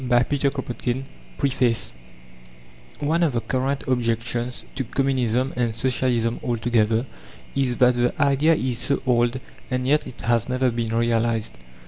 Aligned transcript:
AGRICULTURE 0.09 0.49
191 0.49 1.05
NOTES 1.37 1.91
213 1.91 1.93
PREFACE 1.93 3.01
One 3.07 3.21
of 3.21 3.33
the 3.33 3.41
current 3.41 3.83
objections 3.87 4.65
to 4.73 4.83
Communism, 4.83 5.53
and 5.55 5.75
Socialism 5.75 6.39
altogether, 6.43 7.05
is 7.55 7.77
that 7.77 7.93
the 7.93 8.11
idea 8.19 8.55
is 8.55 8.79
so 8.79 8.99
old, 9.05 9.39
and 9.69 9.85
yet 9.85 10.07
it 10.07 10.21
has 10.21 10.49
never 10.49 10.71
been 10.71 10.89
realized. 10.89 11.53